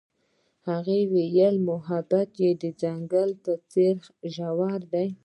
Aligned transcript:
هغې 0.67 0.99
وویل 1.13 1.55
محبت 1.69 2.29
یې 2.43 2.51
د 2.61 2.63
ځنګل 2.81 3.29
په 3.43 3.51
څېر 3.71 3.95
ژور 4.35 4.79
دی. 4.93 5.07